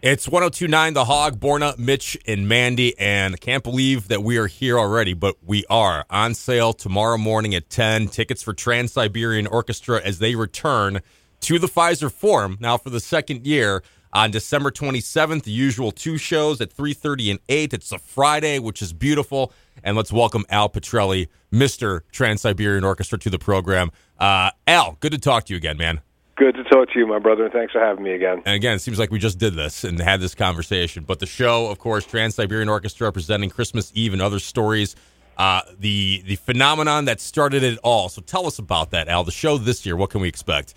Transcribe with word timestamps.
It's 0.00 0.28
1029 0.28 0.94
The 0.94 1.06
Hog, 1.06 1.40
Borna, 1.40 1.76
Mitch, 1.76 2.16
and 2.24 2.46
Mandy. 2.46 2.96
And 3.00 3.34
I 3.34 3.36
can't 3.36 3.64
believe 3.64 4.06
that 4.06 4.22
we 4.22 4.36
are 4.36 4.46
here 4.46 4.78
already, 4.78 5.12
but 5.12 5.34
we 5.44 5.64
are 5.68 6.04
on 6.08 6.34
sale 6.34 6.72
tomorrow 6.72 7.18
morning 7.18 7.52
at 7.52 7.68
10. 7.68 8.06
Tickets 8.06 8.40
for 8.40 8.54
Trans 8.54 8.92
Siberian 8.92 9.48
Orchestra 9.48 10.00
as 10.00 10.20
they 10.20 10.36
return 10.36 11.00
to 11.40 11.58
the 11.58 11.66
Fiserv 11.66 12.12
Forum 12.12 12.58
now 12.60 12.76
for 12.76 12.90
the 12.90 13.00
second 13.00 13.44
year 13.44 13.82
on 14.12 14.30
December 14.30 14.70
27th. 14.70 15.42
The 15.42 15.50
usual 15.50 15.90
two 15.90 16.16
shows 16.16 16.60
at 16.60 16.72
3:30 16.72 17.32
and 17.32 17.40
8. 17.48 17.72
It's 17.72 17.90
a 17.90 17.98
Friday, 17.98 18.60
which 18.60 18.80
is 18.80 18.92
beautiful. 18.92 19.52
And 19.82 19.96
let's 19.96 20.12
welcome 20.12 20.44
Al 20.48 20.68
Pitrelli, 20.68 21.26
Mr. 21.52 22.02
Trans 22.12 22.42
Siberian 22.42 22.84
Orchestra, 22.84 23.18
to 23.18 23.30
the 23.30 23.38
program. 23.40 23.90
Uh, 24.16 24.52
Al, 24.64 24.96
good 25.00 25.10
to 25.10 25.18
talk 25.18 25.46
to 25.46 25.54
you 25.54 25.56
again, 25.56 25.76
man. 25.76 26.02
Good 26.38 26.54
to 26.54 26.62
talk 26.62 26.88
to 26.92 26.98
you, 27.00 27.04
my 27.04 27.18
brother, 27.18 27.42
and 27.42 27.52
thanks 27.52 27.72
for 27.72 27.80
having 27.80 28.04
me 28.04 28.12
again. 28.12 28.42
And 28.46 28.54
again, 28.54 28.76
it 28.76 28.78
seems 28.78 28.96
like 28.96 29.10
we 29.10 29.18
just 29.18 29.38
did 29.38 29.54
this 29.54 29.82
and 29.82 29.98
had 29.98 30.20
this 30.20 30.36
conversation. 30.36 31.02
But 31.02 31.18
the 31.18 31.26
show, 31.26 31.66
of 31.66 31.80
course, 31.80 32.06
Trans 32.06 32.36
Siberian 32.36 32.68
Orchestra 32.68 33.10
presenting 33.10 33.50
Christmas 33.50 33.90
Eve 33.92 34.12
and 34.12 34.22
other 34.22 34.38
stories. 34.38 34.94
Uh, 35.36 35.62
the 35.80 36.22
the 36.26 36.36
phenomenon 36.36 37.06
that 37.06 37.20
started 37.20 37.64
it 37.64 37.80
all. 37.82 38.08
So 38.08 38.22
tell 38.22 38.46
us 38.46 38.60
about 38.60 38.92
that, 38.92 39.08
Al. 39.08 39.24
The 39.24 39.32
show 39.32 39.58
this 39.58 39.84
year. 39.84 39.96
What 39.96 40.10
can 40.10 40.20
we 40.20 40.28
expect? 40.28 40.74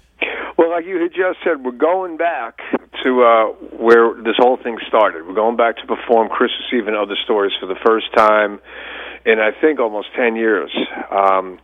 Well, 0.58 0.72
like 0.72 0.86
you 0.86 1.00
had 1.00 1.12
just 1.12 1.38
said, 1.44 1.64
we're 1.64 1.72
going 1.72 2.17
back 2.17 2.58
to 3.03 3.23
uh, 3.23 3.45
where 3.78 4.16
this 4.16 4.38
whole 4.38 4.58
thing 4.58 4.80
started. 4.88 5.28
We're 5.28 5.36
going 5.36 5.58
back 5.58 5.78
to 5.78 5.86
perform 5.86 6.30
Christmas 6.30 6.73
Eve 6.73 6.88
and 6.88 6.95
other 6.95 7.16
stories 7.23 7.53
for 7.59 7.67
the 7.67 7.78
first 7.86 8.08
time 8.17 8.59
in 9.28 9.39
I 9.39 9.52
think 9.62 9.80
almost 9.80 10.08
ten 10.16 10.36
years. 10.36 10.72
Um, 11.12 11.59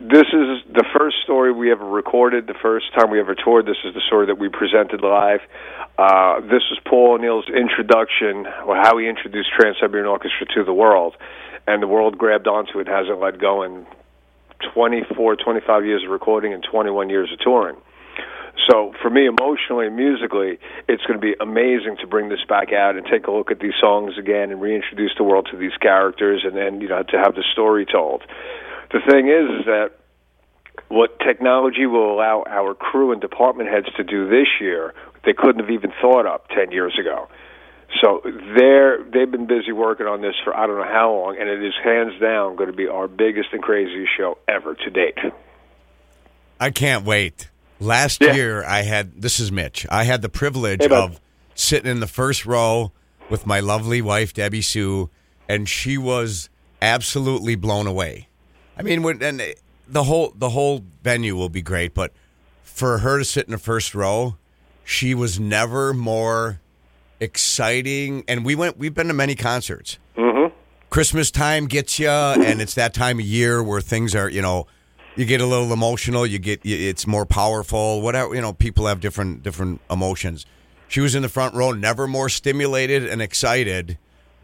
this 0.00 0.26
is 0.32 0.58
the 0.72 0.84
first 0.96 1.16
story 1.22 1.52
we 1.52 1.70
ever 1.70 1.84
recorded, 1.84 2.46
the 2.46 2.58
first 2.60 2.86
time 2.98 3.10
we 3.10 3.20
ever 3.20 3.34
toured. 3.34 3.66
This 3.66 3.78
is 3.84 3.94
the 3.94 4.02
story 4.06 4.26
that 4.26 4.38
we 4.38 4.48
presented 4.48 5.02
live. 5.02 5.40
Uh, 5.96 6.40
this 6.40 6.66
was 6.66 6.78
Paul 6.84 7.14
O'Neill's 7.14 7.48
introduction, 7.48 8.46
or 8.66 8.74
how 8.76 8.98
he 8.98 9.06
introduced 9.06 9.50
Trans 9.56 9.76
Siberian 9.80 10.08
Orchestra 10.08 10.46
to 10.56 10.64
the 10.64 10.72
world. 10.72 11.14
And 11.66 11.82
the 11.82 11.86
world 11.86 12.18
grabbed 12.18 12.48
onto 12.48 12.80
it, 12.80 12.88
hasn't 12.88 13.20
let 13.20 13.38
go 13.38 13.62
in 13.62 13.86
24, 14.74 15.36
25 15.36 15.86
years 15.86 16.02
of 16.02 16.10
recording 16.10 16.52
and 16.52 16.62
21 16.68 17.08
years 17.08 17.30
of 17.32 17.38
touring. 17.38 17.76
So 18.68 18.94
for 19.00 19.10
me, 19.10 19.26
emotionally 19.26 19.86
and 19.86 19.96
musically, 19.96 20.58
it's 20.88 21.02
going 21.06 21.20
to 21.20 21.24
be 21.24 21.34
amazing 21.40 21.96
to 22.00 22.06
bring 22.06 22.28
this 22.28 22.44
back 22.48 22.72
out 22.72 22.96
and 22.96 23.06
take 23.06 23.26
a 23.26 23.30
look 23.30 23.50
at 23.50 23.60
these 23.60 23.74
songs 23.80 24.18
again 24.18 24.50
and 24.50 24.60
reintroduce 24.60 25.12
the 25.16 25.24
world 25.24 25.48
to 25.50 25.56
these 25.56 25.76
characters 25.80 26.42
and 26.44 26.56
then, 26.56 26.80
you 26.80 26.88
know, 26.88 27.02
to 27.02 27.18
have 27.18 27.34
the 27.34 27.44
story 27.52 27.86
told. 27.86 28.22
The 28.94 29.00
thing 29.10 29.26
is, 29.26 29.60
is 29.60 29.66
that 29.66 29.90
what 30.86 31.18
technology 31.18 31.84
will 31.84 32.14
allow 32.14 32.44
our 32.46 32.74
crew 32.74 33.10
and 33.10 33.20
department 33.20 33.68
heads 33.68 33.88
to 33.96 34.04
do 34.04 34.28
this 34.28 34.46
year, 34.60 34.94
they 35.24 35.32
couldn't 35.32 35.58
have 35.58 35.70
even 35.70 35.92
thought 36.00 36.26
up 36.26 36.46
10 36.50 36.70
years 36.70 36.96
ago. 36.96 37.26
So 38.00 38.20
they're 38.24 39.02
they've 39.02 39.30
been 39.30 39.46
busy 39.46 39.72
working 39.72 40.06
on 40.06 40.20
this 40.20 40.34
for 40.44 40.56
I 40.56 40.66
don't 40.68 40.78
know 40.78 40.84
how 40.84 41.12
long, 41.12 41.36
and 41.40 41.48
it 41.48 41.62
is 41.64 41.74
hands 41.82 42.12
down 42.20 42.54
going 42.56 42.70
to 42.70 42.76
be 42.76 42.86
our 42.86 43.08
biggest 43.08 43.48
and 43.52 43.62
craziest 43.62 44.10
show 44.16 44.38
ever 44.46 44.74
to 44.74 44.90
date. 44.90 45.18
I 46.60 46.70
can't 46.70 47.04
wait. 47.04 47.50
Last 47.80 48.20
Yeah. 48.20 48.34
year, 48.34 48.64
I 48.64 48.82
had 48.82 49.20
this 49.22 49.40
is 49.40 49.50
Mitch. 49.50 49.86
I 49.90 50.04
had 50.04 50.22
the 50.22 50.28
privilege 50.28 50.82
Hey, 50.82 50.94
of 50.94 51.20
sitting 51.54 51.90
in 51.90 52.00
the 52.00 52.06
first 52.06 52.46
row 52.46 52.92
with 53.28 53.44
my 53.44 53.58
lovely 53.60 54.00
wife 54.02 54.32
Debbie 54.32 54.62
Sue, 54.62 55.10
and 55.48 55.68
she 55.68 55.98
was 55.98 56.48
absolutely 56.80 57.54
blown 57.56 57.86
away. 57.86 58.28
I 58.76 58.82
mean, 58.82 59.02
when, 59.02 59.22
and 59.22 59.42
the 59.88 60.04
whole 60.04 60.32
the 60.36 60.50
whole 60.50 60.84
venue 61.02 61.36
will 61.36 61.48
be 61.48 61.62
great, 61.62 61.94
but 61.94 62.12
for 62.62 62.98
her 62.98 63.18
to 63.18 63.24
sit 63.24 63.46
in 63.46 63.52
the 63.52 63.58
first 63.58 63.94
row, 63.94 64.36
she 64.84 65.14
was 65.14 65.38
never 65.38 65.94
more 65.94 66.60
exciting. 67.20 68.24
And 68.26 68.44
we 68.44 68.54
went. 68.54 68.78
We've 68.78 68.94
been 68.94 69.08
to 69.08 69.14
many 69.14 69.34
concerts. 69.34 69.98
Mm-hmm. 70.16 70.54
Christmas 70.90 71.30
time 71.30 71.66
gets 71.66 71.98
you, 71.98 72.08
and 72.08 72.60
it's 72.60 72.74
that 72.74 72.94
time 72.94 73.18
of 73.18 73.24
year 73.24 73.62
where 73.62 73.80
things 73.80 74.14
are, 74.14 74.28
you 74.28 74.42
know, 74.42 74.66
you 75.16 75.24
get 75.24 75.40
a 75.40 75.46
little 75.46 75.72
emotional. 75.72 76.26
You 76.26 76.38
get 76.38 76.60
it's 76.64 77.06
more 77.06 77.26
powerful. 77.26 78.00
Whatever, 78.00 78.34
you 78.34 78.40
know, 78.40 78.52
people 78.52 78.86
have 78.86 79.00
different 79.00 79.42
different 79.42 79.80
emotions. 79.90 80.46
She 80.88 81.00
was 81.00 81.14
in 81.14 81.22
the 81.22 81.28
front 81.28 81.54
row, 81.54 81.72
never 81.72 82.06
more 82.06 82.28
stimulated 82.28 83.06
and 83.06 83.20
excited. 83.22 83.98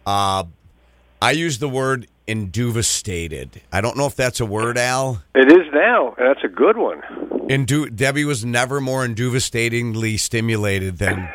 Uh, 0.07 0.45
I 1.23 1.33
use 1.33 1.59
the 1.59 1.69
word 1.69 2.09
induvastated. 2.31 3.61
I 3.73 3.81
don't 3.81 3.97
know 3.97 4.07
if 4.07 4.15
that's 4.15 4.39
a 4.39 4.47
word, 4.47 4.79
Al. 4.79 5.23
It 5.35 5.51
is 5.51 5.67
now, 5.75 6.15
that's 6.17 6.45
a 6.45 6.49
good 6.49 6.77
one. 6.77 7.01
Indu- 7.49 7.95
Debbie 7.95 8.25
was 8.25 8.45
never 8.45 8.81
more 8.81 9.05
induvastatingly 9.05 10.17
stimulated 10.17 10.99
than 10.99 11.19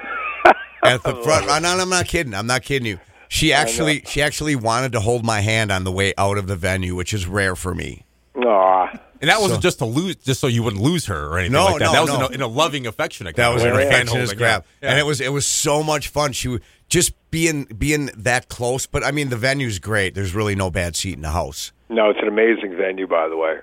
at 0.83 1.03
the 1.03 1.15
front. 1.21 1.47
No, 1.47 1.59
no, 1.59 1.77
I'm 1.77 1.89
not 1.89 2.07
kidding. 2.07 2.33
I'm 2.33 2.47
not 2.47 2.63
kidding 2.63 2.87
you. 2.87 2.99
She 3.27 3.51
actually, 3.51 4.03
she 4.05 4.21
actually 4.21 4.55
wanted 4.55 4.93
to 4.93 5.01
hold 5.01 5.25
my 5.25 5.41
hand 5.41 5.69
on 5.69 5.83
the 5.83 5.91
way 5.91 6.13
out 6.17 6.37
of 6.37 6.47
the 6.47 6.55
venue, 6.55 6.95
which 6.95 7.13
is 7.13 7.27
rare 7.27 7.55
for 7.55 7.75
me. 7.75 8.05
Aw. 9.25 9.29
And 9.29 9.29
that 9.29 9.41
wasn't 9.41 9.61
just 9.63 9.79
to 9.79 9.85
lose, 9.85 10.15
just 10.17 10.39
so 10.39 10.47
you 10.47 10.61
wouldn't 10.63 10.81
lose 10.81 11.05
her 11.07 11.27
or 11.27 11.39
anything 11.39 11.53
No, 11.53 11.65
like 11.65 11.79
that. 11.79 11.85
no, 11.85 11.91
that 11.93 12.01
was 12.01 12.09
no. 12.09 12.15
in, 12.17 12.21
a, 12.31 12.35
in 12.35 12.41
a 12.41 12.47
loving, 12.47 12.85
affectionate. 12.87 13.35
That 13.35 13.43
kind 13.43 13.53
was 13.55 13.63
of 13.63 13.69
an 13.71 13.75
way, 13.77 13.83
yeah. 13.85 13.91
hand 13.95 14.09
affectionate 14.09 14.37
grab, 14.37 14.65
yeah. 14.81 14.89
and 14.91 14.99
it 14.99 15.05
was 15.05 15.19
it 15.21 15.31
was 15.33 15.45
so 15.47 15.81
much 15.83 16.09
fun. 16.09 16.31
She 16.33 16.47
w- 16.49 16.63
just 16.89 17.13
being 17.31 17.63
being 17.65 18.11
that 18.15 18.47
close, 18.49 18.85
but 18.85 19.03
I 19.03 19.11
mean 19.11 19.29
the 19.29 19.37
venue's 19.37 19.79
great. 19.79 20.13
There's 20.15 20.35
really 20.35 20.55
no 20.55 20.69
bad 20.69 20.95
seat 20.95 21.13
in 21.15 21.21
the 21.21 21.31
house. 21.31 21.71
No, 21.89 22.09
it's 22.09 22.19
an 22.21 22.27
amazing 22.27 22.75
venue, 22.77 23.07
by 23.07 23.27
the 23.27 23.37
way. 23.37 23.59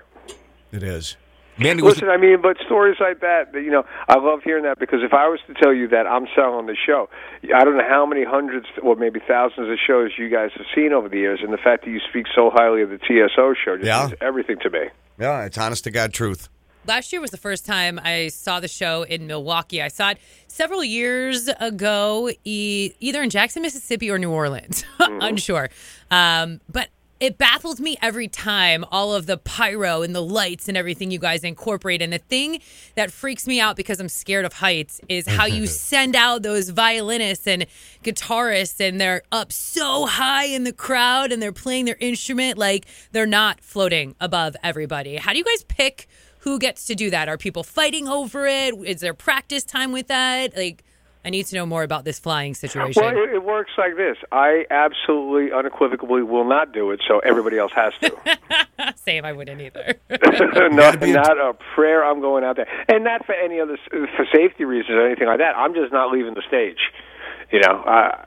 It 0.71 0.83
is. 0.83 1.15
Mandy 1.59 1.83
was 1.83 1.95
Listen, 1.95 2.09
I 2.09 2.17
mean, 2.17 2.41
but 2.41 2.57
stories 2.65 2.97
like 2.99 3.19
that, 3.19 3.53
you 3.53 3.69
know, 3.69 3.85
I 4.07 4.17
love 4.17 4.39
hearing 4.43 4.63
that 4.63 4.79
because 4.79 5.01
if 5.03 5.13
I 5.13 5.27
was 5.27 5.39
to 5.45 5.53
tell 5.53 5.71
you 5.71 5.87
that 5.89 6.07
I'm 6.07 6.25
selling 6.35 6.65
the 6.65 6.75
show, 6.75 7.09
I 7.55 7.63
don't 7.63 7.77
know 7.77 7.87
how 7.87 8.07
many 8.07 8.23
hundreds 8.23 8.65
or 8.81 8.95
maybe 8.95 9.19
thousands 9.27 9.69
of 9.69 9.77
shows 9.85 10.11
you 10.17 10.29
guys 10.29 10.49
have 10.57 10.65
seen 10.73 10.93
over 10.93 11.07
the 11.07 11.17
years, 11.17 11.41
and 11.43 11.53
the 11.53 11.59
fact 11.59 11.85
that 11.85 11.91
you 11.91 11.99
speak 12.09 12.25
so 12.33 12.49
highly 12.51 12.81
of 12.81 12.89
the 12.89 12.97
TSO 12.97 13.53
show 13.63 13.75
just 13.77 13.85
Yeah. 13.85 14.07
means 14.07 14.17
everything 14.19 14.57
to 14.63 14.69
me. 14.71 14.79
Yeah, 15.19 15.45
it's 15.45 15.57
honest 15.57 15.83
to 15.85 15.91
God 15.91 16.13
truth. 16.13 16.49
Last 16.85 17.13
year 17.13 17.21
was 17.21 17.31
the 17.31 17.37
first 17.37 17.65
time 17.65 17.97
I 18.03 18.27
saw 18.27 18.59
the 18.59 18.67
show 18.67 19.03
in 19.03 19.25
Milwaukee. 19.25 19.81
I 19.81 19.87
saw 19.87 20.09
it 20.09 20.17
several 20.47 20.83
years 20.83 21.47
ago, 21.59 22.29
e- 22.43 22.91
either 22.99 23.23
in 23.23 23.29
Jackson, 23.29 23.61
Mississippi, 23.61 24.11
or 24.11 24.19
New 24.19 24.31
Orleans. 24.31 24.83
Unsure. 24.99 25.69
Um, 26.11 26.59
but 26.69 26.89
it 27.23 27.37
baffles 27.37 27.79
me 27.79 27.95
every 28.01 28.27
time 28.27 28.83
all 28.91 29.15
of 29.15 29.27
the 29.27 29.37
pyro 29.37 30.01
and 30.01 30.13
the 30.13 30.21
lights 30.21 30.67
and 30.67 30.75
everything 30.75 31.09
you 31.09 31.17
guys 31.17 31.41
incorporate. 31.45 32.01
And 32.01 32.11
the 32.11 32.17
thing 32.17 32.59
that 32.95 33.11
freaks 33.13 33.47
me 33.47 33.61
out 33.61 33.77
because 33.77 34.01
I'm 34.01 34.09
scared 34.09 34.43
of 34.43 34.51
heights 34.51 34.99
is 35.07 35.25
how 35.25 35.45
you 35.45 35.65
send 35.89 36.17
out 36.17 36.43
those 36.43 36.67
violinists 36.67 37.47
and 37.47 37.65
guitarists 38.03 38.85
and 38.85 38.99
they're 38.99 39.21
up 39.31 39.53
so 39.53 40.05
high 40.05 40.47
in 40.47 40.65
the 40.65 40.73
crowd 40.73 41.31
and 41.31 41.41
they're 41.41 41.53
playing 41.53 41.85
their 41.85 41.95
instrument 42.01 42.57
like 42.57 42.87
they're 43.13 43.25
not 43.25 43.61
floating 43.61 44.15
above 44.19 44.57
everybody. 44.61 45.15
How 45.15 45.31
do 45.31 45.37
you 45.37 45.45
guys 45.45 45.63
pick 45.63 46.09
who 46.39 46.59
gets 46.59 46.85
to 46.87 46.93
do 46.93 47.09
that? 47.09 47.29
Are 47.29 47.37
people 47.37 47.63
fighting 47.63 48.09
over 48.09 48.45
it? 48.47 48.73
Is 48.83 48.99
there 48.99 49.13
practice 49.13 49.63
time 49.63 49.93
with 49.93 50.07
that? 50.09 50.57
Like, 50.57 50.83
I 51.25 51.29
need 51.29 51.45
to 51.47 51.55
know 51.55 51.65
more 51.65 51.83
about 51.83 52.03
this 52.03 52.19
flying 52.19 52.53
situation. 52.53 53.01
Well, 53.01 53.11
it, 53.11 53.35
it 53.35 53.43
works 53.43 53.71
like 53.77 53.95
this. 53.95 54.17
I 54.31 54.65
absolutely, 54.69 55.53
unequivocally 55.53 56.21
will 56.21 56.47
not 56.47 56.73
do 56.73 56.91
it, 56.91 57.01
so 57.07 57.19
everybody 57.19 57.57
else 57.57 57.71
has 57.73 57.93
to. 58.01 58.95
Same, 58.95 59.23
I 59.23 59.31
wouldn't 59.31 59.61
either. 59.61 59.95
not, 60.09 61.01
not 61.01 61.37
a 61.37 61.53
prayer. 61.75 62.03
I'm 62.03 62.19
going 62.19 62.43
out 62.43 62.57
there, 62.57 62.67
and 62.89 63.05
not 63.05 63.25
for 63.25 63.35
any 63.35 63.61
other 63.61 63.77
for 63.89 64.27
safety 64.33 64.65
reasons 64.65 64.95
or 64.95 65.05
anything 65.05 65.27
like 65.27 65.39
that. 65.39 65.55
I'm 65.55 65.73
just 65.73 65.93
not 65.93 66.11
leaving 66.11 66.33
the 66.33 66.43
stage. 66.47 66.91
You 67.51 67.59
know, 67.61 67.83
uh, 67.83 68.25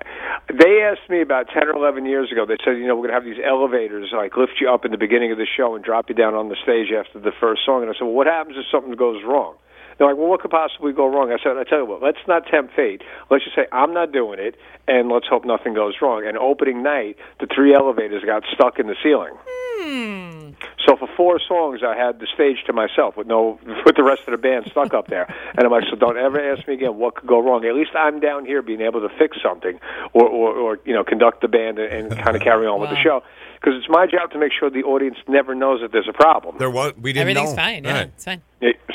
they 0.48 0.82
asked 0.82 1.10
me 1.10 1.20
about 1.20 1.48
ten 1.48 1.64
or 1.68 1.72
eleven 1.72 2.06
years 2.06 2.32
ago. 2.32 2.46
They 2.46 2.56
said, 2.64 2.78
you 2.78 2.86
know, 2.86 2.94
we're 2.96 3.08
going 3.08 3.20
to 3.20 3.20
have 3.20 3.24
these 3.24 3.44
elevators 3.44 4.08
like 4.16 4.36
lift 4.36 4.54
you 4.60 4.70
up 4.70 4.84
in 4.86 4.90
the 4.90 4.98
beginning 4.98 5.32
of 5.32 5.38
the 5.38 5.46
show 5.46 5.74
and 5.74 5.84
drop 5.84 6.08
you 6.08 6.14
down 6.14 6.34
on 6.34 6.48
the 6.48 6.56
stage 6.62 6.92
after 6.96 7.18
the 7.18 7.32
first 7.40 7.62
song. 7.66 7.82
And 7.82 7.90
I 7.90 7.94
said, 7.94 8.04
well, 8.04 8.14
what 8.14 8.26
happens 8.26 8.56
if 8.56 8.64
something 8.70 8.94
goes 8.94 9.22
wrong? 9.26 9.56
They're 9.98 10.08
like, 10.08 10.16
well, 10.16 10.28
what 10.28 10.40
could 10.40 10.50
possibly 10.50 10.92
go 10.92 11.06
wrong? 11.06 11.32
I 11.32 11.42
said, 11.42 11.56
I 11.56 11.64
tell 11.64 11.78
you 11.78 11.86
what, 11.86 12.02
let's 12.02 12.18
not 12.28 12.46
tempt 12.46 12.74
fate. 12.74 13.02
Let's 13.30 13.44
just 13.44 13.56
say 13.56 13.66
I'm 13.72 13.94
not 13.94 14.12
doing 14.12 14.38
it, 14.38 14.56
and 14.86 15.08
let's 15.08 15.26
hope 15.26 15.44
nothing 15.44 15.74
goes 15.74 15.94
wrong. 16.02 16.26
And 16.26 16.36
opening 16.36 16.82
night, 16.82 17.16
the 17.40 17.46
three 17.46 17.74
elevators 17.74 18.22
got 18.24 18.44
stuck 18.52 18.78
in 18.78 18.86
the 18.86 18.96
ceiling. 19.02 19.32
Hmm. 19.46 20.45
So 20.86 20.96
for 20.96 21.08
four 21.16 21.40
songs, 21.40 21.80
I 21.86 21.96
had 21.96 22.20
the 22.20 22.26
stage 22.32 22.58
to 22.66 22.72
myself 22.72 23.16
with 23.16 23.26
no 23.26 23.58
with 23.84 23.96
the 23.96 24.02
rest 24.04 24.22
of 24.26 24.32
the 24.32 24.38
band 24.38 24.66
stuck 24.70 24.94
up 24.94 25.08
there. 25.08 25.26
And 25.56 25.64
I'm 25.66 25.70
like, 25.70 25.84
so 25.90 25.96
don't 25.96 26.16
ever 26.16 26.38
ask 26.52 26.66
me 26.68 26.74
again 26.74 26.96
what 26.96 27.16
could 27.16 27.26
go 27.28 27.40
wrong. 27.40 27.64
At 27.64 27.74
least 27.74 27.90
I'm 27.96 28.20
down 28.20 28.44
here 28.46 28.62
being 28.62 28.80
able 28.80 29.00
to 29.00 29.08
fix 29.18 29.36
something, 29.42 29.78
or 30.12 30.24
or, 30.28 30.54
or 30.54 30.78
you 30.84 30.94
know 30.94 31.04
conduct 31.04 31.40
the 31.42 31.48
band 31.48 31.78
and, 31.78 32.12
and 32.12 32.22
kind 32.24 32.36
of 32.36 32.42
carry 32.42 32.66
on 32.66 32.80
with 32.80 32.90
the 32.90 32.96
show. 33.02 33.22
Because 33.60 33.74
it's 33.78 33.88
my 33.88 34.06
job 34.06 34.30
to 34.32 34.38
make 34.38 34.52
sure 34.52 34.70
the 34.70 34.82
audience 34.84 35.16
never 35.26 35.54
knows 35.54 35.80
that 35.80 35.90
there's 35.90 36.08
a 36.08 36.12
problem. 36.12 36.56
There 36.58 36.70
was 36.70 36.92
we 36.96 37.12
didn't 37.12 37.22
Everything's 37.30 37.50
know. 37.50 37.56
fine. 37.56 37.84
Yeah, 37.84 37.92
Right. 37.92 38.06
it's 38.14 38.24
fine. 38.24 38.42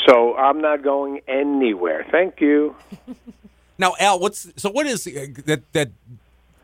So 0.08 0.36
I'm 0.38 0.62
not 0.62 0.84
going 0.84 1.22
anywhere. 1.28 2.06
Thank 2.12 2.42
you. 2.42 2.76
Now, 3.78 3.96
Al, 4.00 4.20
what's 4.20 4.48
so? 4.58 4.70
What 4.70 4.86
is 4.86 5.08
uh, 5.08 5.26
that? 5.46 5.64
That 5.74 5.90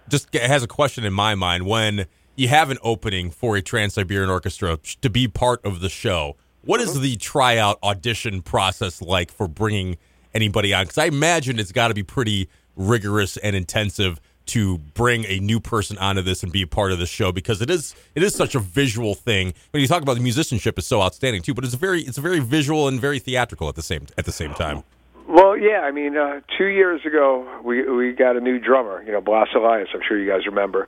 just 0.08 0.32
has 0.36 0.62
a 0.62 0.68
question 0.68 1.04
in 1.04 1.14
my 1.14 1.34
mind 1.34 1.66
when 1.66 2.06
you 2.38 2.48
have 2.48 2.70
an 2.70 2.78
opening 2.84 3.32
for 3.32 3.58
a 3.58 3.62
Trans 3.62 3.96
Siberian 3.96 4.30
Orchestra 4.30 4.78
to 5.02 5.10
be 5.10 5.28
part 5.28 5.66
of 5.66 5.82
the 5.82 5.90
show. 5.90 6.38
What 6.62 6.80
is 6.80 7.00
the 7.02 7.16
tryout 7.18 7.80
audition 7.82 8.42
process 8.42 9.02
like 9.02 9.32
for 9.32 9.48
bringing 9.48 9.98
anybody 10.34 10.74
on? 10.74 10.84
Because 10.84 11.00
I 11.00 11.06
imagine 11.06 11.60
it's 11.60 11.72
got 11.72 11.88
to 11.88 11.94
be 11.96 12.04
pretty 12.04 12.48
rigorous 12.76 13.38
and 13.38 13.56
intensive 13.56 14.22
to 14.48 14.78
bring 14.78 15.26
a 15.26 15.40
new 15.40 15.60
person 15.60 15.98
onto 15.98 16.22
this 16.22 16.44
and 16.44 16.52
be 16.52 16.62
a 16.62 16.68
part 16.68 16.92
of 16.92 17.00
the 17.00 17.06
show 17.06 17.32
because 17.32 17.62
it 17.62 17.70
is 17.70 17.96
it 18.16 18.24
is 18.24 18.36
such 18.36 18.54
a 18.54 18.60
visual 18.60 19.16
thing. 19.16 19.54
When 19.72 19.82
you 19.82 19.88
talk 19.88 20.04
about 20.04 20.14
the 20.14 20.22
musicianship 20.22 20.78
is 20.78 20.86
so 20.86 21.02
outstanding 21.02 21.42
too, 21.42 21.54
but 21.54 21.66
it's 21.66 21.74
a 21.74 21.78
very 21.78 22.04
it's 22.04 22.18
very 22.20 22.40
visual 22.40 22.88
and 22.88 23.02
very 23.02 23.20
theatrical 23.20 23.68
at 23.68 23.76
the 23.76 23.82
same 23.82 24.06
at 24.18 24.26
the 24.26 24.32
same 24.32 24.54
time. 24.54 24.84
Well, 25.28 25.58
yeah, 25.58 25.82
I 25.82 25.92
mean, 25.92 26.16
uh, 26.16 26.40
two 26.58 26.68
years 26.68 27.02
ago 27.06 27.46
we 27.64 27.84
we 27.90 28.14
got 28.14 28.38
a 28.38 28.40
new 28.40 28.60
drummer, 28.60 29.04
you 29.04 29.12
know, 29.12 29.22
Blas 29.22 29.50
Elias. 29.54 29.90
I'm 29.94 30.02
sure 30.08 30.18
you 30.18 30.30
guys 30.30 30.46
remember. 30.46 30.88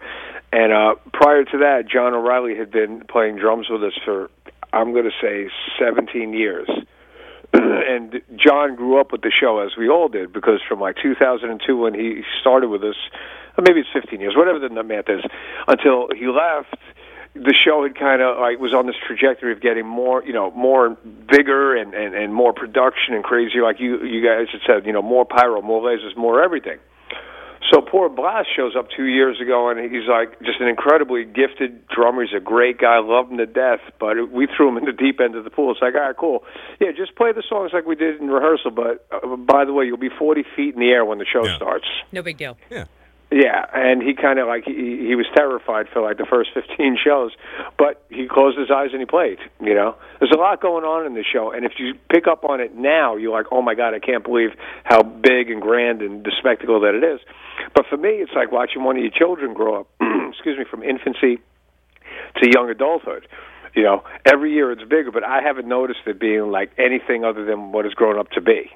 And 0.51 0.73
uh, 0.73 0.95
prior 1.13 1.43
to 1.45 1.57
that, 1.59 1.83
John 1.87 2.13
O'Reilly 2.13 2.55
had 2.55 2.71
been 2.71 3.01
playing 3.09 3.37
drums 3.37 3.67
with 3.69 3.83
us 3.83 3.93
for 4.03 4.29
I'm 4.73 4.93
going 4.93 5.05
to 5.05 5.11
say 5.21 5.49
17 5.79 6.33
years. 6.33 6.69
and 7.53 8.21
John 8.35 8.75
grew 8.75 8.99
up 8.99 9.11
with 9.11 9.21
the 9.21 9.31
show 9.31 9.59
as 9.59 9.71
we 9.77 9.89
all 9.89 10.07
did 10.07 10.31
because 10.31 10.59
from 10.67 10.79
like 10.79 10.95
2002 11.01 11.77
when 11.77 11.93
he 11.93 12.21
started 12.39 12.69
with 12.69 12.83
us, 12.83 12.95
maybe 13.57 13.79
it's 13.81 13.89
15 13.91 14.19
years, 14.19 14.35
whatever 14.35 14.59
the 14.59 14.69
math 14.83 15.09
is, 15.09 15.23
until 15.67 16.09
he 16.15 16.27
left 16.27 16.75
the 17.35 17.53
show 17.53 17.83
had 17.83 17.97
kind 17.97 18.21
of 18.21 18.37
like 18.39 18.59
was 18.59 18.73
on 18.73 18.87
this 18.87 18.95
trajectory 19.05 19.51
of 19.53 19.61
getting 19.61 19.85
more, 19.85 20.23
you 20.23 20.33
know, 20.33 20.51
more 20.51 20.97
bigger 21.27 21.75
and 21.75 21.93
and 21.93 22.15
and 22.15 22.33
more 22.33 22.53
production 22.53 23.13
and 23.13 23.23
crazy. 23.23 23.61
Like 23.61 23.79
you 23.79 24.03
you 24.03 24.23
guys 24.25 24.47
had 24.51 24.61
said, 24.65 24.85
you 24.85 24.93
know, 24.93 25.01
more 25.01 25.25
pyro, 25.25 25.61
more 25.61 25.81
lasers, 25.81 26.17
more 26.17 26.43
everything. 26.43 26.79
So 27.71 27.81
poor 27.81 28.09
Blas 28.09 28.45
shows 28.55 28.73
up 28.77 28.87
two 28.95 29.05
years 29.05 29.39
ago, 29.41 29.69
and 29.69 29.79
he's 29.91 30.07
like 30.07 30.39
just 30.39 30.59
an 30.61 30.67
incredibly 30.67 31.25
gifted 31.25 31.87
drummer. 31.87 32.23
He's 32.23 32.33
a 32.35 32.39
great 32.39 32.77
guy, 32.79 32.99
love 32.99 33.29
him 33.29 33.37
to 33.37 33.45
death. 33.45 33.81
But 33.99 34.31
we 34.31 34.47
threw 34.55 34.69
him 34.69 34.77
in 34.77 34.85
the 34.85 34.93
deep 34.93 35.19
end 35.19 35.35
of 35.35 35.43
the 35.43 35.49
pool. 35.49 35.71
It's 35.71 35.81
like, 35.81 35.93
all 35.93 36.01
right, 36.01 36.15
cool, 36.17 36.43
yeah, 36.79 36.91
just 36.95 37.15
play 37.15 37.31
the 37.33 37.43
songs 37.47 37.71
like 37.73 37.85
we 37.85 37.95
did 37.95 38.19
in 38.21 38.29
rehearsal. 38.29 38.71
But 38.71 39.05
uh, 39.11 39.35
by 39.35 39.65
the 39.65 39.73
way, 39.73 39.85
you'll 39.85 39.97
be 39.97 40.09
forty 40.17 40.43
feet 40.55 40.73
in 40.73 40.79
the 40.79 40.89
air 40.89 41.03
when 41.05 41.17
the 41.19 41.25
show 41.25 41.45
Yeah. 41.45 41.57
starts. 41.57 41.85
No 42.11 42.21
big 42.23 42.37
deal. 42.37 42.57
Yeah. 42.71 42.85
Yeah, 43.31 43.63
and 43.75 44.01
he 44.01 44.15
kind 44.15 44.39
of 44.39 44.47
like 44.47 44.63
he 44.65 45.05
he 45.05 45.13
was 45.13 45.27
terrified 45.35 45.87
for 45.93 46.01
like 46.01 46.17
the 46.17 46.25
first 46.25 46.49
15 46.55 46.97
shows, 47.03 47.31
but 47.77 48.03
he 48.09 48.27
closed 48.27 48.57
his 48.57 48.71
eyes 48.71 48.89
and 48.91 48.99
he 48.99 49.05
played, 49.05 49.37
you 49.61 49.75
know. 49.75 49.95
There's 50.19 50.31
a 50.31 50.37
lot 50.37 50.61
going 50.61 50.83
on 50.83 51.05
in 51.05 51.13
the 51.13 51.23
show 51.23 51.51
and 51.51 51.63
if 51.63 51.73
you 51.77 51.93
pick 52.09 52.25
up 52.25 52.43
on 52.43 52.59
it 52.59 52.75
now, 52.75 53.17
you're 53.17 53.31
like, 53.31 53.45
"Oh 53.51 53.61
my 53.61 53.75
god, 53.75 53.93
I 53.93 53.99
can't 53.99 54.23
believe 54.23 54.51
how 54.83 55.03
big 55.03 55.51
and 55.51 55.61
grand 55.61 56.01
and 56.01 56.23
the 56.23 56.31
spectacle 56.39 56.79
that 56.81 56.95
it 56.95 57.03
is." 57.03 57.19
But 57.75 57.85
for 57.87 57.97
me, 57.97 58.09
it's 58.09 58.33
like 58.33 58.51
watching 58.51 58.83
one 58.83 58.97
of 58.97 59.03
your 59.03 59.11
children 59.11 59.53
grow 59.53 59.81
up, 59.81 59.87
excuse 60.29 60.57
me, 60.57 60.65
from 60.65 60.81
infancy 60.81 61.37
to 62.41 62.49
young 62.51 62.69
adulthood. 62.71 63.27
You 63.75 63.83
know, 63.83 64.03
every 64.25 64.53
year 64.53 64.71
it's 64.71 64.81
bigger, 64.83 65.11
but 65.11 65.23
I 65.23 65.41
haven't 65.43 65.67
noticed 65.67 65.99
it 66.07 66.19
being 66.19 66.49
like 66.49 66.71
anything 66.79 67.23
other 67.23 67.45
than 67.45 67.71
what 67.71 67.85
it's 67.85 67.93
grown 67.93 68.17
up 68.17 68.31
to 68.31 68.41
be. 68.41 68.71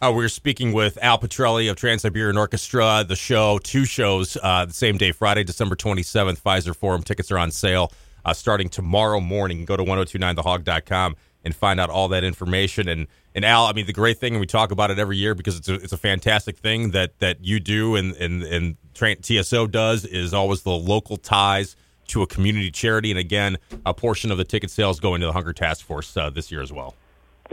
Uh, 0.00 0.12
we're 0.14 0.28
speaking 0.28 0.72
with 0.72 0.96
Al 1.02 1.18
Pitrelli 1.18 1.68
of 1.68 1.74
Trans 1.74 2.02
Siberian 2.02 2.38
Orchestra. 2.38 3.04
The 3.06 3.16
show, 3.16 3.58
two 3.58 3.84
shows, 3.84 4.38
uh, 4.40 4.64
the 4.64 4.72
same 4.72 4.96
day, 4.96 5.10
Friday, 5.10 5.42
December 5.42 5.74
27th, 5.74 6.40
Fiserv 6.40 6.76
Forum. 6.76 7.02
Tickets 7.02 7.32
are 7.32 7.38
on 7.38 7.50
sale 7.50 7.92
uh, 8.24 8.32
starting 8.32 8.68
tomorrow 8.68 9.18
morning. 9.18 9.64
Go 9.64 9.76
to 9.76 9.82
1029thehog.com 9.82 11.16
and 11.44 11.54
find 11.54 11.80
out 11.80 11.90
all 11.90 12.06
that 12.08 12.22
information. 12.22 12.88
And, 12.88 13.08
and 13.34 13.44
Al, 13.44 13.66
I 13.66 13.72
mean, 13.72 13.86
the 13.86 13.92
great 13.92 14.18
thing, 14.18 14.34
and 14.34 14.40
we 14.40 14.46
talk 14.46 14.70
about 14.70 14.92
it 14.92 15.00
every 15.00 15.16
year 15.16 15.34
because 15.34 15.58
it's 15.58 15.68
a, 15.68 15.74
it's 15.74 15.92
a 15.92 15.98
fantastic 15.98 16.58
thing 16.58 16.92
that, 16.92 17.18
that 17.18 17.44
you 17.44 17.58
do 17.58 17.96
and, 17.96 18.14
and, 18.16 18.44
and 18.44 18.76
TSO 18.94 19.66
does 19.66 20.04
is 20.04 20.32
always 20.32 20.62
the 20.62 20.70
local 20.70 21.16
ties 21.16 21.74
to 22.06 22.22
a 22.22 22.26
community 22.28 22.70
charity. 22.70 23.10
And 23.10 23.18
again, 23.18 23.56
a 23.84 23.94
portion 23.94 24.30
of 24.30 24.38
the 24.38 24.44
ticket 24.44 24.70
sales 24.70 25.00
going 25.00 25.22
to 25.22 25.26
the 25.26 25.32
Hunger 25.32 25.52
Task 25.52 25.84
Force 25.84 26.16
uh, 26.16 26.30
this 26.30 26.52
year 26.52 26.62
as 26.62 26.72
well. 26.72 26.94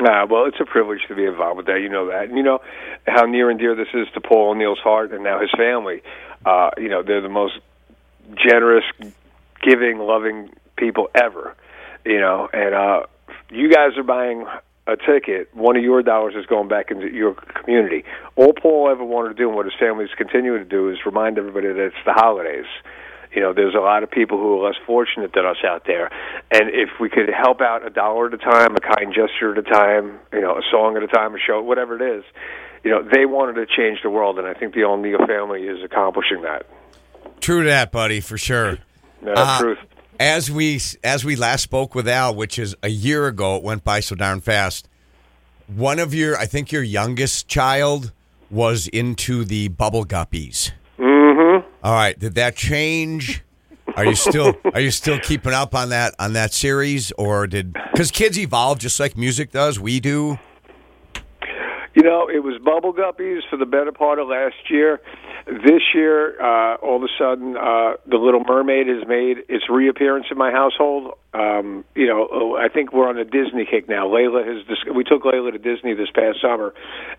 Uh, 0.05 0.27
well, 0.29 0.45
it's 0.45 0.59
a 0.59 0.65
privilege 0.65 0.99
to 1.07 1.15
be 1.15 1.25
involved 1.25 1.57
with 1.57 1.65
that. 1.65 1.81
You 1.81 1.89
know 1.89 2.07
that. 2.07 2.25
And 2.25 2.37
you 2.37 2.43
know 2.43 2.59
how 3.07 3.25
near 3.25 3.49
and 3.49 3.59
dear 3.59 3.75
this 3.75 3.87
is 3.93 4.07
to 4.13 4.21
Paul 4.21 4.51
O'Neill's 4.51 4.79
heart 4.79 5.11
and 5.11 5.23
now 5.23 5.39
his 5.41 5.49
family. 5.57 6.03
Uh, 6.45 6.69
you 6.77 6.89
know, 6.89 7.01
they're 7.01 7.21
the 7.21 7.29
most 7.29 7.59
generous, 8.37 8.83
giving, 9.61 9.97
loving 9.97 10.51
people 10.77 11.09
ever. 11.15 11.55
You 12.05 12.19
know, 12.19 12.47
and 12.53 12.75
uh, 12.75 13.05
you 13.49 13.71
guys 13.71 13.97
are 13.97 14.03
buying 14.03 14.45
a 14.85 14.95
ticket. 14.95 15.49
One 15.55 15.75
of 15.75 15.83
your 15.83 16.03
dollars 16.03 16.35
is 16.35 16.45
going 16.45 16.67
back 16.67 16.91
into 16.91 17.11
your 17.11 17.33
community. 17.33 18.03
All 18.35 18.53
Paul 18.53 18.89
ever 18.91 19.03
wanted 19.03 19.29
to 19.29 19.35
do, 19.35 19.47
and 19.47 19.55
what 19.55 19.65
his 19.65 19.73
family's 19.79 20.13
continuing 20.15 20.59
to 20.59 20.69
do, 20.69 20.91
is 20.91 20.99
remind 21.03 21.39
everybody 21.39 21.67
that 21.67 21.79
it's 21.79 21.95
the 22.05 22.13
holidays. 22.13 22.65
You 23.35 23.41
know, 23.41 23.53
there's 23.53 23.75
a 23.75 23.79
lot 23.79 24.01
of 24.01 24.09
people 24.09 24.37
who 24.37 24.61
are 24.61 24.67
less 24.67 24.77
fortunate 24.87 25.33
than 25.33 25.45
us 25.45 25.57
out 25.67 25.83
there, 25.85 26.09
and 26.51 26.69
if 26.69 26.89
we 27.01 27.09
could 27.09 27.29
help 27.29 27.59
out 27.59 27.85
a 27.85 27.89
dollar 27.89 28.27
at 28.27 28.33
a 28.33 28.37
time, 28.37 28.75
a 28.75 28.79
kind 28.79 29.13
gesture 29.13 29.51
at 29.51 29.57
a 29.57 29.61
time, 29.61 30.19
you 30.31 30.41
know, 30.41 30.57
a 30.57 30.61
song 30.71 30.95
at 30.95 31.03
a 31.03 31.07
time, 31.07 31.35
a 31.35 31.39
show, 31.39 31.61
whatever 31.61 32.01
it 32.01 32.17
is, 32.17 32.23
you 32.83 32.91
know, 32.91 33.03
they 33.03 33.25
wanted 33.25 33.53
to 33.55 33.65
change 33.65 33.99
the 34.03 34.09
world, 34.09 34.39
and 34.39 34.47
I 34.47 34.53
think 34.53 34.73
the 34.73 34.83
O'Neill 34.83 35.25
family 35.27 35.63
is 35.63 35.83
accomplishing 35.83 36.43
that. 36.43 36.65
True 37.41 37.63
to 37.63 37.69
that, 37.69 37.91
buddy, 37.91 38.21
for 38.21 38.37
sure. 38.37 38.77
No, 39.21 39.35
that's 39.35 39.39
Uh, 39.39 39.59
truth. 39.59 39.79
As 40.17 40.49
we 40.49 40.79
as 41.03 41.25
we 41.25 41.35
last 41.35 41.63
spoke 41.63 41.93
with 41.93 42.07
Al, 42.07 42.33
which 42.33 42.57
is 42.57 42.73
a 42.81 42.87
year 42.87 43.27
ago, 43.27 43.57
it 43.57 43.63
went 43.63 43.83
by 43.83 43.99
so 43.99 44.15
darn 44.15 44.39
fast. 44.39 44.87
One 45.67 45.99
of 45.99 46.13
your, 46.13 46.37
I 46.37 46.45
think 46.45 46.71
your 46.71 46.83
youngest 46.83 47.49
child 47.49 48.13
was 48.49 48.87
into 48.87 49.43
the 49.43 49.67
bubble 49.67 50.05
guppies. 50.05 50.71
All 51.85 51.93
right, 51.93 52.17
did 52.17 52.33
that 52.33 52.55
change? 52.55 53.43
Are 53.95 54.05
you 54.05 54.15
still 54.15 54.55
are 54.73 54.79
you 54.79 54.89
still 54.89 55.19
keeping 55.19 55.53
up 55.53 55.75
on 55.75 55.89
that 55.89 56.15
on 56.17 56.33
that 56.33 56.51
series, 56.51 57.11
or 57.11 57.45
did 57.45 57.73
because 57.91 58.09
kids 58.09 58.39
evolve 58.39 58.79
just 58.79 58.99
like 58.99 59.15
music 59.15 59.51
does? 59.51 59.79
We 59.79 59.99
do. 59.99 60.39
You 61.93 62.01
know, 62.01 62.27
it 62.27 62.39
was 62.39 62.59
Bubble 62.61 62.91
Guppies 62.91 63.41
for 63.51 63.55
the 63.57 63.67
better 63.67 63.91
part 63.91 64.17
of 64.17 64.27
last 64.27 64.55
year. 64.67 64.99
This 65.45 65.81
year, 65.93 66.41
uh, 66.41 66.75
all 66.77 66.97
of 66.97 67.03
a 67.03 67.07
sudden, 67.19 67.55
uh, 67.55 67.93
The 68.07 68.17
Little 68.17 68.43
Mermaid 68.43 68.87
has 68.87 69.07
made 69.07 69.45
its 69.47 69.69
reappearance 69.69 70.25
in 70.31 70.37
my 70.37 70.51
household. 70.51 71.13
Um, 71.35 71.85
you 71.93 72.07
know, 72.07 72.27
oh, 72.31 72.55
I 72.55 72.67
think 72.67 72.91
we're 72.91 73.07
on 73.07 73.17
a 73.19 73.23
Disney 73.23 73.65
kick 73.69 73.87
now. 73.87 74.07
Layla 74.07 74.43
has. 74.45 74.65
Dis- 74.67 74.93
we 74.93 75.03
took 75.03 75.21
Layla 75.21 75.51
to 75.51 75.59
Disney 75.59 75.93
this 75.93 76.09
past 76.13 76.41
summer, 76.41 76.73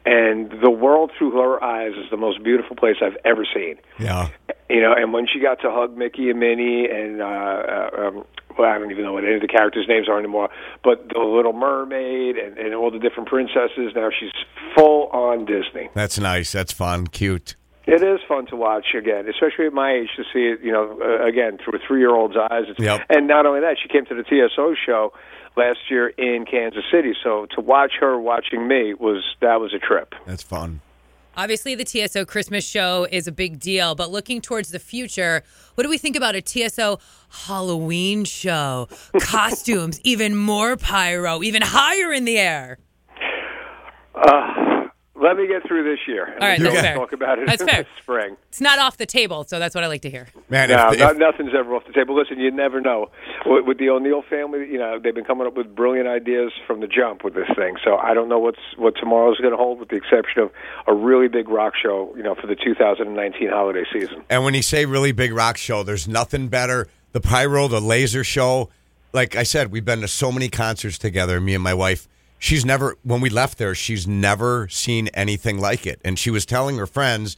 and 0.05 0.51
the 0.61 0.71
world 0.71 1.13
through 1.17 1.31
her 1.33 1.63
eyes 1.63 1.93
is 1.93 2.11
the 2.11 2.17
most 2.17 2.43
beautiful 2.43 2.75
place 2.75 2.97
I've 3.01 3.17
ever 3.25 3.47
seen. 3.55 3.77
Yeah. 3.99 4.29
You 4.69 4.81
know, 4.81 4.93
and 4.93 5.13
when 5.13 5.27
she 5.33 5.41
got 5.41 5.61
to 5.61 5.71
hug 5.71 5.97
Mickey 5.97 6.31
and 6.31 6.41
Minnie, 6.41 6.89
and 6.91 7.21
uh, 7.21 7.25
uh, 7.25 7.91
um, 7.99 8.25
well, 8.59 8.71
I 8.71 8.79
don't 8.79 8.91
even 8.91 9.05
know 9.05 9.13
what 9.13 9.25
any 9.25 9.35
of 9.35 9.41
the 9.41 9.49
characters' 9.49 9.87
names 9.89 10.09
are 10.09 10.19
anymore, 10.19 10.49
but 10.83 11.09
the 11.09 11.21
Little 11.21 11.53
Mermaid 11.53 12.37
and, 12.37 12.59
and 12.59 12.75
all 12.75 12.91
the 12.91 12.99
different 12.99 13.29
princesses. 13.29 13.93
Now 13.95 14.11
she's 14.19 14.33
full 14.77 15.09
on 15.09 15.45
Disney. 15.45 15.89
That's 15.95 16.19
nice. 16.19 16.53
That's 16.53 16.73
fun. 16.73 17.07
Cute. 17.07 17.55
It 17.87 18.03
is 18.03 18.19
fun 18.27 18.47
to 18.47 18.57
watch 18.57 18.87
again, 18.99 19.29
especially 19.29 19.67
at 19.67 19.73
my 19.73 19.93
age 19.93 20.09
to 20.17 20.25
see 20.33 20.47
it. 20.47 20.61
You 20.61 20.73
know, 20.73 20.99
uh, 21.01 21.25
again 21.25 21.59
through 21.59 21.79
a 21.79 21.83
three-year-old's 21.87 22.37
eyes. 22.37 22.65
It's, 22.69 22.81
Yep. 22.81 23.07
And 23.11 23.29
not 23.29 23.47
only 23.47 23.61
that, 23.61 23.77
she 23.81 23.89
came 23.89 24.05
to 24.07 24.15
the 24.15 24.25
TSO 24.25 24.75
show 24.85 25.13
last 25.57 25.79
year 25.89 26.09
in 26.09 26.45
Kansas 26.45 26.85
City. 26.91 27.15
So 27.23 27.47
to 27.55 27.61
watch 27.61 27.93
her 28.01 28.19
watching 28.19 28.67
me 28.67 28.95
was 28.95 29.23
that 29.41 29.61
was 29.61 29.73
a 29.73 29.79
trip. 29.79 30.15
That's 30.27 30.43
fun. 30.43 30.81
Obviously, 31.37 31.75
the 31.75 31.85
TSO 31.85 32.25
Christmas 32.25 32.65
show 32.65 33.07
is 33.11 33.27
a 33.27 33.33
big 33.33 33.61
deal, 33.61 33.95
but 33.95 34.11
looking 34.11 34.41
towards 34.41 34.71
the 34.71 34.79
future, 34.79 35.43
what 35.75 35.83
do 35.85 35.91
we 35.91 35.99
think 35.99 36.17
about 36.17 36.35
a 36.35 36.41
TSO 36.41 36.99
Halloween 37.29 38.25
show? 38.25 38.89
Costumes, 39.21 40.01
even 40.03 40.35
more 40.35 40.79
pyro, 40.79 41.43
even 41.43 41.61
higher 41.61 42.11
in 42.11 42.25
the 42.25 42.39
air. 42.39 42.79
Uh, 44.15 44.66
let 45.21 45.37
me 45.37 45.47
get 45.47 45.67
through 45.67 45.85
this 45.85 46.01
year. 46.07 46.27
All 46.41 46.47
right, 46.49 46.59
and 46.59 46.67
that's 46.67 46.81
fair. 46.81 46.95
Talk 46.95 47.13
about 47.13 47.39
it 47.39 47.47
That's 47.47 47.63
fair. 47.63 47.87
spring. 48.01 48.37
It's 48.49 48.61
not 48.61 48.79
off 48.79 48.97
the 48.97 49.07
table, 49.07 49.45
so 49.45 49.59
that's 49.59 49.75
what 49.75 49.83
I 49.85 49.87
like 49.87 50.03
to 50.03 50.11
hear. 50.11 50.29
Man, 50.49 50.69
No, 50.69 50.91
if, 50.93 50.99
no, 50.99 51.11
if- 51.11 51.17
nothing's 51.19 51.53
ever 51.57 51.75
off 51.75 51.87
the 51.87 51.93
table. 51.93 52.15
Listen, 52.17 52.39
you 52.39 52.51
never 52.51 52.81
know. 52.81 53.11
With, 53.45 53.65
with 53.67 53.79
the 53.79 53.89
O'Neill 53.91 54.23
family, 54.29 54.61
you 54.71 54.79
know, 54.79 54.99
they've 55.03 55.15
been 55.15 55.25
coming 55.25 55.47
up 55.47 55.57
with 55.57 55.75
brilliant 55.75 56.09
ideas 56.09 56.53
from 56.67 56.81
the 56.81 56.87
jump 56.87 57.25
with 57.25 57.35
this 57.35 57.49
thing. 57.57 57.77
So 57.85 57.97
I 57.97 58.15
don't 58.15 58.29
know 58.29 58.39
what's 58.39 58.59
what 58.77 58.95
tomorrow's 59.01 59.39
going 59.39 59.53
to 59.53 59.57
hold, 59.57 59.81
with 59.81 59.89
the 59.89 59.97
exception 59.97 60.43
of 60.43 60.51
a 60.87 60.95
really 60.95 61.29
big 61.29 61.49
rock 61.49 61.75
show, 61.81 62.13
you 62.17 62.23
know, 62.23 62.35
for 62.35 62.47
the 62.47 62.57
2019 62.57 63.49
holiday 63.49 63.85
season. 63.93 64.23
And 64.29 64.45
when 64.45 64.55
you 64.55 64.63
say 64.63 64.85
really 64.87 65.13
big 65.13 65.33
rock 65.33 65.57
show, 65.57 65.83
there's 65.83 66.07
nothing 66.09 66.49
better. 66.49 66.89
The 67.13 67.21
pyro, 67.21 67.69
the 67.69 67.81
laser 67.81 68.25
show. 68.25 68.69
Like 69.13 69.35
I 69.37 69.45
said, 69.45 69.73
we've 69.73 69.85
been 69.85 70.03
to 70.03 70.09
so 70.09 70.31
many 70.31 70.49
concerts 70.51 70.99
together, 70.99 71.41
me 71.41 71.55
and 71.55 71.65
my 71.65 71.73
wife. 71.75 72.07
She's 72.39 72.65
never, 72.65 72.97
when 73.03 73.21
we 73.21 73.31
left 73.31 73.59
there, 73.59 73.75
she's 73.75 74.07
never 74.07 74.69
seen 74.69 75.09
anything 75.15 75.59
like 75.59 75.87
it. 75.87 76.01
And 76.05 76.19
she 76.19 76.31
was 76.31 76.45
telling 76.45 76.77
her 76.77 76.87
friends 76.87 77.37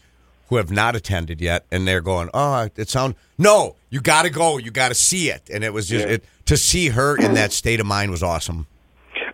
who 0.49 0.57
have 0.57 0.71
not 0.71 0.97
attended 0.97 1.41
yet, 1.41 1.67
and 1.71 1.87
they're 1.87 2.01
going, 2.01 2.31
"Oh, 2.33 2.69
it 2.75 2.89
sound 2.89 3.15
no, 3.37 3.77
you 3.91 4.01
got 4.01 4.23
to 4.23 4.31
go, 4.31 4.57
you 4.59 4.71
got 4.71 4.89
to 4.89 4.95
see 4.95 5.29
it." 5.31 5.51
And 5.53 5.63
it 5.63 5.73
was 5.73 5.89
just 5.89 6.07
Yeah. 6.07 6.15
it, 6.15 6.25
to 6.47 6.57
see 6.57 6.89
her 6.89 7.17
in 7.17 7.35
that 7.35 7.53
state 7.53 7.81
of 7.81 7.87
mind 7.87 8.11
was 8.11 8.23
awesome. 8.23 8.67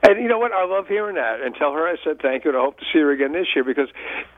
And 0.02 0.20
you 0.20 0.28
know 0.28 0.38
what? 0.38 0.52
I 0.52 0.66
love 0.66 0.86
hearing 0.88 1.14
that. 1.14 1.40
And 1.40 1.54
tell 1.54 1.72
her 1.72 1.86
I 1.88 1.96
said 2.04 2.20
thank 2.20 2.44
you, 2.44 2.50
and 2.50 2.58
I 2.58 2.62
hope 2.62 2.78
to 2.78 2.84
see 2.92 2.98
her 2.98 3.10
again 3.12 3.32
this 3.32 3.46
year. 3.54 3.64
Because 3.64 3.88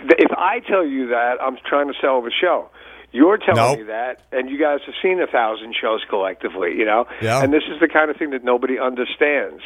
if 0.00 0.30
I 0.36 0.60
tell 0.60 0.86
you 0.86 1.08
that, 1.08 1.38
I'm 1.40 1.56
trying 1.66 1.88
to 1.88 1.94
sell 2.00 2.20
the 2.22 2.30
show. 2.30 2.68
You're 3.12 3.38
telling 3.38 3.56
Nope. 3.56 3.78
me 3.78 3.84
that, 3.84 4.20
and 4.32 4.50
you 4.50 4.58
guys 4.58 4.80
have 4.86 4.94
seen 5.02 5.20
a 5.20 5.26
thousand 5.26 5.74
shows 5.80 6.00
collectively, 6.08 6.74
you 6.76 6.84
know. 6.84 7.06
Yeah. 7.22 7.42
And 7.42 7.52
this 7.52 7.62
is 7.72 7.80
the 7.80 7.88
kind 7.88 8.10
of 8.10 8.16
thing 8.16 8.30
that 8.30 8.44
nobody 8.44 8.78
understands. 8.78 9.62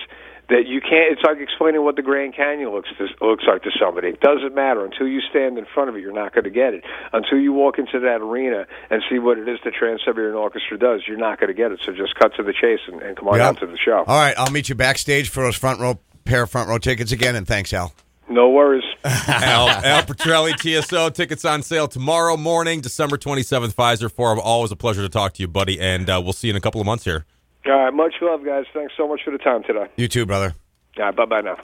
that 0.50 0.66
you 0.66 0.80
can't. 0.80 1.12
It's 1.14 1.23
like 1.23 1.38
explaining 1.38 1.85
what 1.85 1.94
the 1.94 2.02
Grand 2.02 2.35
Canyon 2.35 2.70
looks 2.75 2.88
to, 2.99 3.06
looks 3.25 3.44
like 3.47 3.62
to 3.62 3.70
somebody. 3.78 4.09
It 4.09 4.20
doesn't 4.20 4.52
matter 4.52 4.85
until 4.85 5.06
you 5.06 5.20
stand 5.30 5.59
in 5.59 5.64
front 5.73 5.88
of 5.90 5.94
it. 5.94 6.00
You're 6.00 6.12
not 6.12 6.35
going 6.35 6.42
to 6.42 6.50
get 6.50 6.75
it 6.75 6.82
until 7.12 7.38
you 7.38 7.52
walk 7.52 7.78
into 7.78 8.00
that 8.00 8.20
arena 8.20 8.66
and 8.90 9.00
see 9.09 9.20
what 9.20 9.38
it 9.38 9.49
is 9.49 9.61
the 9.64 9.70
Trans 9.70 10.00
Siberian 10.04 10.35
Orchestra 10.35 10.76
does. 10.76 11.02
You're 11.06 11.18
not 11.18 11.38
going 11.38 11.49
to 11.49 11.54
get 11.54 11.70
it. 11.70 11.78
So 11.87 11.92
just 11.92 12.16
cut 12.16 12.35
to 12.35 12.42
the 12.42 12.52
chase 12.52 12.80
and, 12.88 13.00
and 13.00 13.16
come 13.16 13.28
on 13.28 13.37
Yep. 13.37 13.47
out 13.47 13.59
to 13.61 13.66
the 13.68 13.78
show. 13.78 14.02
All 14.09 14.18
right, 14.18 14.35
I'll 14.37 14.50
meet 14.50 14.68
you 14.68 14.75
backstage 14.75 15.28
for 15.28 15.44
those 15.44 15.54
front 15.56 15.78
row 15.78 16.00
pair 16.25 16.42
of 16.42 16.50
front 16.50 16.68
row 16.68 16.78
tickets 16.78 17.12
again, 17.12 17.37
and 17.37 17.47
thanks, 17.47 17.73
Al. 17.73 17.92
No 18.30 18.49
worries. 18.50 18.84
Al, 19.04 19.68
Al 19.68 20.02
Pitrelli, 20.02 20.54
TSO. 20.56 21.10
Tickets 21.10 21.44
on 21.44 21.62
sale 21.62 21.88
tomorrow 21.88 22.37
morning, 22.37 22.80
December 22.80 23.18
27th, 23.18 23.75
Fiserv 23.75 24.12
Forum. 24.12 24.38
Always 24.42 24.70
a 24.70 24.76
pleasure 24.76 25.02
to 25.02 25.08
talk 25.08 25.34
to 25.34 25.42
you, 25.42 25.49
buddy, 25.49 25.80
and 25.80 26.08
uh, 26.08 26.20
we'll 26.22 26.32
see 26.32 26.46
you 26.46 26.52
in 26.52 26.56
a 26.56 26.60
couple 26.60 26.80
of 26.80 26.87
months 26.87 27.04
here. 27.04 27.26
All 27.66 27.72
right, 27.72 27.92
much 27.92 28.14
love, 28.22 28.44
guys. 28.44 28.64
Thanks 28.72 28.94
so 28.96 29.08
much 29.08 29.20
for 29.25 29.32
the 29.32 29.38
time 29.38 29.64
today. 29.64 29.87
You 29.96 30.06
too, 30.08 30.26
brother. 30.26 30.54
All 30.99 31.04
right, 31.06 31.16
bye 31.16 31.26
bye 31.26 31.40
now. 31.40 31.56